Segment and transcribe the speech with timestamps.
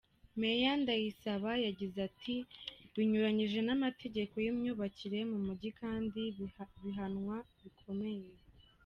[0.39, 2.35] Meya Ndayisaba yagize ati
[2.95, 6.21] “Binyuranyije n’amategeko y’imyubakire mu Mujyi kandi
[6.83, 8.29] bihanwa bikomeye.